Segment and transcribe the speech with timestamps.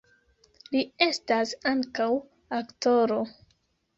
[0.75, 2.09] Li estas ankaŭ
[2.61, 3.21] aktoro.